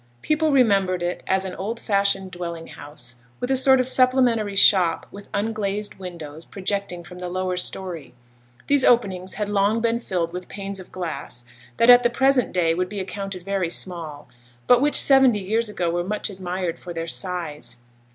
[0.23, 5.05] People remembered it as an old fashioned dwelling house, with a sort of supplementary shop
[5.11, 8.15] with unglazed windows projecting from the lower story.
[8.65, 11.45] These openings had long been filled with panes of glass
[11.77, 14.27] that at the present day would be accounted very small,
[14.65, 17.75] but which seventy years ago were much admired for their size.